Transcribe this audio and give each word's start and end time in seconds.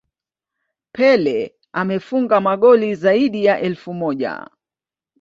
Pele 0.95 1.55
amefunga 1.73 2.41
magoli 2.41 2.95
zaidi 2.95 3.45
ya 3.45 3.59
elfu 3.59 3.93
moja 3.93 4.47